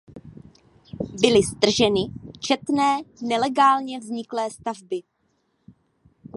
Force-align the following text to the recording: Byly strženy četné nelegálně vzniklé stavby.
Byly 1.21 1.43
strženy 1.43 1.99
četné 2.39 2.99
nelegálně 3.21 3.99
vzniklé 3.99 4.51
stavby. 4.51 5.01